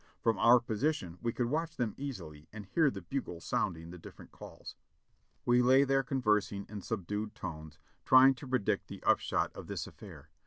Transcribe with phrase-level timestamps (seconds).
[0.19, 4.31] From our position we could watch them easily and hear the bugle sounding the different
[4.31, 4.75] calls.
[5.45, 10.31] We lay there conversing in subdued tones, trying to predict the upshot of this affair.